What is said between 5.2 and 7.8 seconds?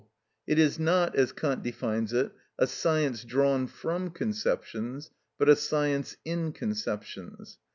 but a science in conceptions.